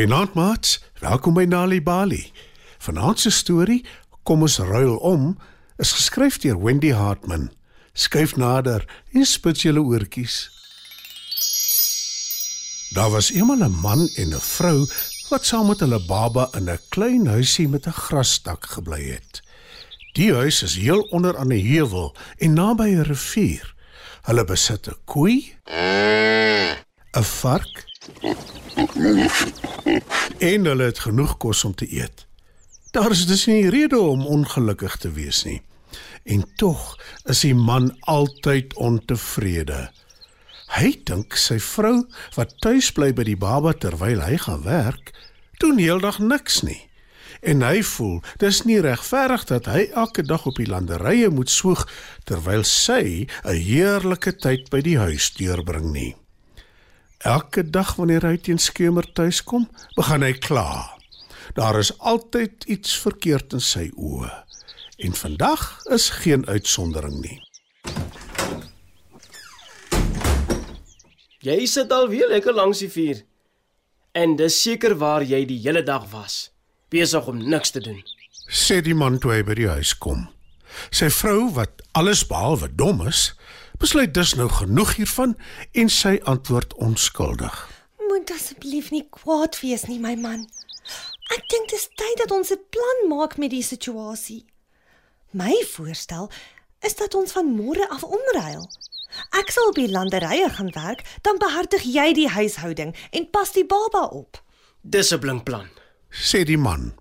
[0.00, 0.80] Goeienaand, maat.
[0.98, 2.32] Welkom by Nali Bali.
[2.80, 3.82] Vanaand se storie,
[4.24, 5.34] Kom ons ruil om,
[5.76, 7.50] is geskryf deur Wendy Hartman.
[7.92, 10.36] Skuif nader en spits julle oortjies.
[12.96, 14.88] Daar was eendag 'n man en 'n vrou
[15.28, 19.42] wat saam met hulle baba in 'n klein huisie met 'n grasdak gebly het.
[20.12, 23.74] Die huis is heel onder aan 'n heuwel en naby 'n rivier.
[24.22, 25.54] Hulle besit 'n koei,
[27.12, 27.89] 'n vark
[30.38, 32.26] en hulle het genoeg kos om te eet.
[32.90, 35.60] Daar is dus nie rede om ongelukkig te wees nie.
[36.24, 39.90] En tog is die man altyd ontevrede.
[40.70, 42.04] Hy dink sy vrou
[42.36, 45.10] wat tuis bly by die baba terwyl hy gaan werk,
[45.58, 46.80] doen heeldag niks nie.
[47.40, 51.86] En hy voel dis nie regverdig dat hy elke dag op die landerye moet soeg
[52.28, 56.19] terwyl sy 'n heerlike tyd by die huis deurbring nie.
[57.20, 60.96] Elke dag wanneer hy teen skemer tuis kom, begin hy kla.
[61.52, 64.30] Daar is altyd iets verkeerd in sy oë.
[65.04, 67.36] En vandag is geen uitsondering nie.
[71.44, 73.20] Jy sit al weer lekker langs die vuur.
[74.16, 76.50] En dis seker waar jy die hele dag was,
[76.88, 78.00] besig om niks te doen.
[78.48, 80.24] Sê die man toe hy by die huis kom.
[80.88, 83.34] Sy vrou wat alles behalwe dom is,
[83.80, 85.36] besluit dus nou genoeg hiervan
[85.72, 87.56] en sy antwoord onskuldig.
[88.08, 90.44] Moet asseblief nie kwaad wees nie, my man.
[91.30, 94.44] Ek dink dit is tyd dat ons 'n plan maak met die situasie.
[95.30, 96.30] My voorstel
[96.80, 98.68] is dat ons van môre af omruil.
[99.30, 103.66] Ek sal op die landerye gaan werk, dan behartig jy die huishouding en pas die
[103.66, 104.42] baba op.
[104.82, 105.68] Dis 'n blink plan.
[106.10, 106.99] Sê die man.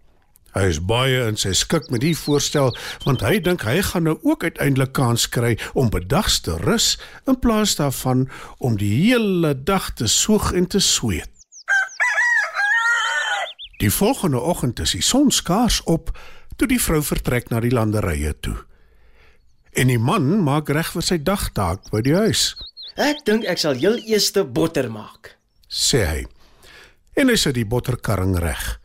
[0.55, 2.71] Hy is baie in sy skik met die voorstel
[3.05, 6.95] want hy dink hy gaan nou ook uiteindelik kans kry om bedags te rus
[7.29, 8.25] in plaas daarvan
[8.57, 11.29] om die hele dag te soeg en te sweet.
[13.79, 16.11] Die volgende oggend is die son skaars op
[16.59, 18.57] toe die vrou vertrek na die landerye toe.
[19.77, 22.55] En die man maak reg vir sy dagtaak by die huis,
[22.99, 25.38] Ek dink ek sal heel eers botter maak.
[25.69, 26.25] sê hy.
[27.15, 28.78] En hy sit die botterkarring reg.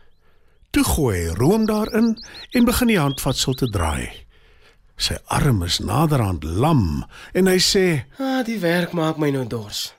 [0.74, 2.14] Toe gooi hy room daarin
[2.58, 4.10] en begin die handvatsel te draai.
[4.98, 7.04] Sy arm is naderhand lam
[7.34, 7.84] en hy sê
[8.18, 9.92] Ah, die werk maak my nou dors.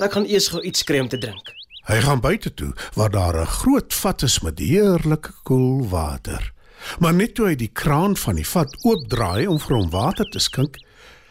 [0.00, 1.52] Ek gaan eers gou iets kry om te drink.
[1.86, 6.52] hy gaan buite toe waar daar 'n groot vat is met heerlike koel water.
[6.98, 10.38] Maar net toe hy die kraan van die vat oopdraai om vir hom water te
[10.38, 10.76] skink,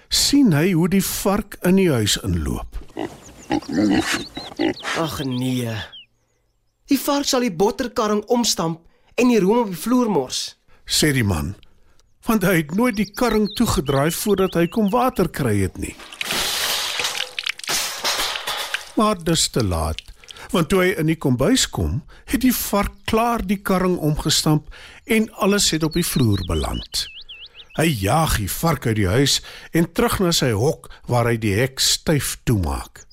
[0.09, 2.67] sien hy hoe die vark in die huis inloop.
[4.97, 5.75] Ag nee.
[6.85, 8.83] Die vark sal die botterkarring omstamp
[9.17, 10.55] en die room op die vloer mors.
[10.85, 11.55] sê die man,
[12.27, 15.95] want hy het nooit die karring toegedraai voordat hy kom water kry het nie.
[18.95, 20.03] Maar dis te laat,
[20.53, 24.69] want toe hy in die kombuis kom, het die vark klaar die karring omgestamp
[25.09, 27.07] en alles het op die vloer beland.
[27.81, 29.41] Hy jaag die vark uit die huis
[29.73, 33.03] en terug na sy hok waar hy die hek styf toemaak.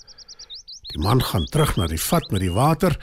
[0.93, 3.01] Die man gaan terug na die vat met die water,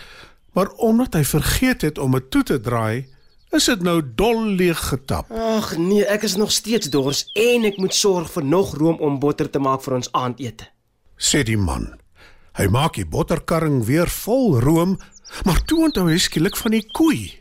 [0.60, 3.08] maar omdat hy vergeet het om dit toe te draai,
[3.56, 5.30] is dit nou dol leeg getap.
[5.32, 9.22] Ag nee, ek is nog steeds dors en ek moet sorg vir nog room om
[9.24, 10.68] botter te maak vir ons aandete.
[11.20, 11.88] sê die man.
[12.60, 14.98] Hy maak die botterkarring weer vol room,
[15.48, 17.40] maar toe onthou hy skielik van die koei.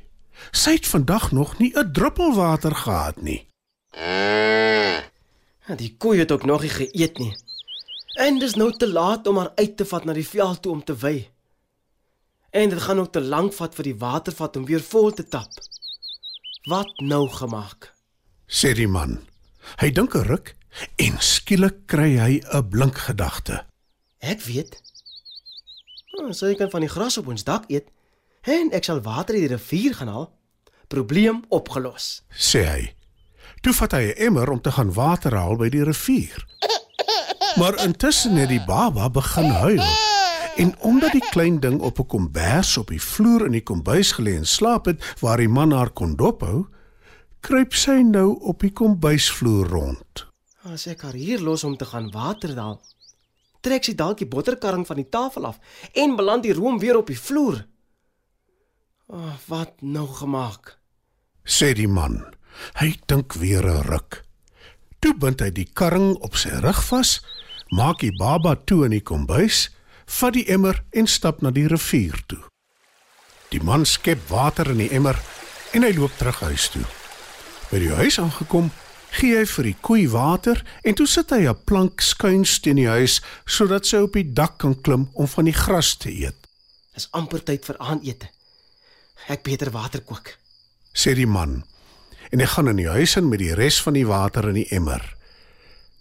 [0.52, 3.46] Sy het vandag nog nie 'n druppel water gehad nie.
[5.68, 7.34] Ja, Die koei het ook nog nie geëet nie.
[8.18, 10.84] En dis nou te laat om haar uit te vat na die veld toe om
[10.84, 11.28] te wei.
[12.50, 15.52] En dit gaan ook te lank vat vir die watervat om weer vol te tap.
[16.68, 17.92] Wat nou gemaak?
[18.48, 19.18] sê die man.
[19.80, 20.56] Hy dink 'n ruk
[20.96, 23.66] en skielik kry hy 'n blink gedagte.
[24.18, 24.80] Ek weet.
[26.18, 27.86] Oh, so ek kan van die gras op ons dak eet
[28.42, 30.32] en ek sal water uit die rivier gaan haal.
[30.88, 32.22] Probleem opgelos.
[32.32, 32.94] sê hy.
[33.60, 36.46] Toe vat hy 'n emmer om te gaan water haal by die rivier.
[37.56, 40.07] Maar intussen het die baba begin huil.
[40.58, 44.34] En omdat die klein ding op 'n kombers op die vloer in die kombuis gelê
[44.36, 46.66] en slaap het waar die man haar kon dophou,
[47.40, 50.26] kruip sy nou op die kombuisvloer rond.
[50.62, 52.80] As ek haar hier los om te gaan water haal,
[53.60, 55.58] trek sy dalk die botterkarring van die tafel af
[55.92, 57.66] en beland die room weer op die vloer.
[59.06, 60.78] Oh, wat nou gemaak?
[61.48, 62.20] sê die man.
[62.80, 64.22] Hy dink weer 'n ruk.
[65.00, 67.20] Toe bind hy die karring op sy rug vas,
[67.70, 69.70] maak die baba toe in die kombuis,
[70.08, 72.40] vat die emmer en stap na die rivier toe.
[73.52, 75.16] Die man skep water in die emmer
[75.76, 76.84] en hy loop terug huis toe.
[77.68, 78.70] By die huis aangekom,
[79.18, 82.88] gee hy vir die koei water en toe sit hy 'n plank skuins teen die
[82.88, 86.48] huis sodat sy op die dak kan klim om van die gras te eet.
[86.96, 88.28] Is amper tyd vir aandete.
[89.28, 90.36] Ek beter water kook.
[90.94, 91.64] sê die man.
[92.32, 94.68] En hy gaan in die huis in met die res van die water in die
[94.70, 95.16] emmer.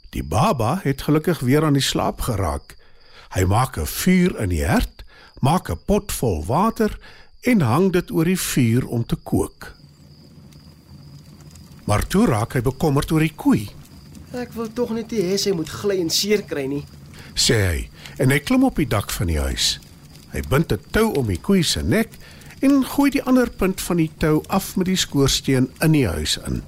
[0.09, 2.76] Die baba het gelukkig weer aan die slaap geraak.
[3.35, 5.03] Hy maak 'n vuur in die hert,
[5.41, 6.97] maak 'n pot vol water
[7.41, 9.73] en hang dit oor die vuur om te kook.
[11.87, 13.69] Maar toe raak hy bekommerd oor die koei,
[14.35, 16.83] Ek wil tog net nie hê sy moet gly en seer kry nie.
[17.35, 17.89] sê hy,
[18.19, 19.79] en hy klim op die dak van die huis.
[20.33, 22.09] Hy bind 'n tou om die koei se nek
[22.61, 26.37] en gooi die ander punt van die tou af met die skoorsteen in die huis
[26.45, 26.61] in.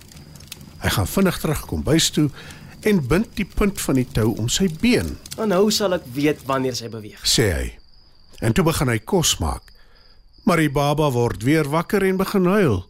[0.80, 2.30] Hy gaan vinnig terug kom bys toe
[2.84, 6.46] en bind die punt van die tou om sy been, En nou sal ek weet
[6.48, 7.20] wanneer sy beweeg.
[7.24, 7.68] sê hy.
[8.42, 9.64] En toe begin hy kos maak.
[10.46, 12.86] Maar die baba word weer wakker en begin huil.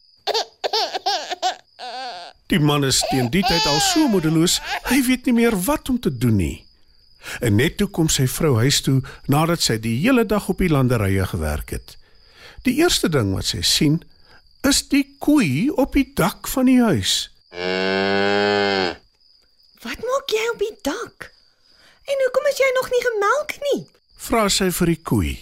[2.50, 4.56] Die man is teen die tyd al so moedeloos,
[4.90, 6.66] hy weet nie meer wat om te doen nie.
[7.46, 10.70] En net toe kom sy vrou huis toe nadat sy die hele dag op die
[10.72, 11.98] landerye gewerk het.
[12.66, 14.00] Die eerste ding wat sy sien,
[14.66, 17.30] is die koei op die dak van die huis.
[19.80, 21.30] Wat maak jy op die dak?
[22.04, 23.78] En hoekom is jy nog nie gemelk nie?
[24.20, 25.36] Vra sy vir die koei.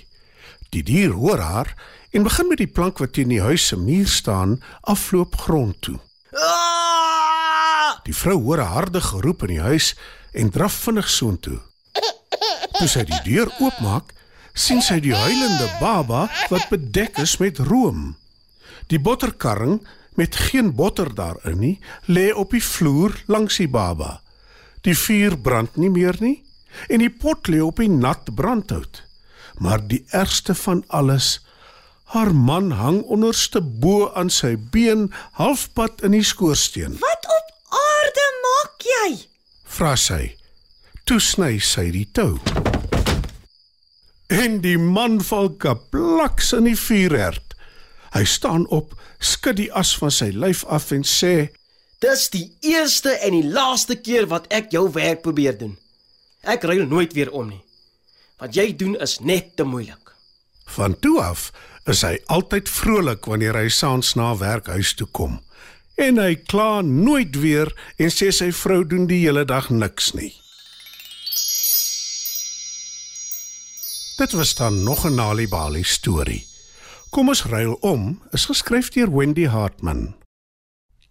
[0.75, 1.71] Die dier hoor haar
[2.13, 5.97] en begin met die plank wat teen die huis se muur staan, afloop grond toe.
[6.37, 7.97] Ah!
[8.05, 9.95] Die vrou hoor 'n harde geroep in die huis
[10.33, 11.57] en draf vinnig soontoe.
[12.77, 14.13] Toe sy die deur oopmaak,
[14.53, 18.15] sien sy die huilende baba wat bedek is met room.
[18.87, 19.81] Die botterkarring
[20.13, 24.21] met geen botter daarin nie, lê op die vloer langs die baba.
[24.87, 26.37] Die vuur brand nie meer nie
[26.87, 29.01] en die pot lê op die nat brandhout.
[29.59, 31.39] Maar die ergste van alles,
[32.13, 36.95] haar man hang onderste bo aan sy been, halfpad in die skoorsteen.
[37.01, 39.09] Wat op aarde maak jy?
[39.77, 40.21] vra sy.
[41.03, 42.37] Toe sny sy die tou.
[44.31, 47.55] En die man val kaplaks in die vuurherd.
[48.15, 51.49] Hy staan op, skud die as van sy lyf af en sê:
[51.97, 55.77] Dis die eerste en die laaste keer wat ek jou werk probeer doen.
[56.45, 57.63] Ek ruil nooit weer om nie.
[58.37, 60.13] Wat jy doen is net te moeilik.
[60.77, 61.49] Van toe af
[61.89, 65.39] is hy altyd vrolik wanneer hy saans na werk huis toe kom.
[65.97, 70.35] En hy kla nooit weer en sê sy vrou doen die hele dag niks nie.
[74.17, 76.45] Dit was dan nog 'n Nali Bali storie.
[77.09, 80.26] Kom ons ruil om is geskryf deur Wendy Hartman.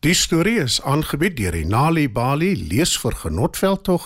[0.07, 4.05] Die storie is aangebied deur die Nali Bali lees vir genotveldtog